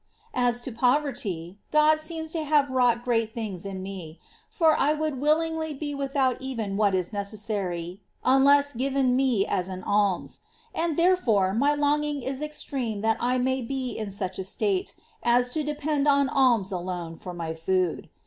[0.33, 3.05] 2 As to poverty, God seems to have wrought Poverty.
[3.05, 8.73] great things in me; for I would willingly be without even what is necessary, unless
[8.73, 10.39] given me' as an alms;
[10.73, 15.49] and therefore my longing is extreme that I may be in such a state as
[15.51, 18.09] to depend on alms alone for my food.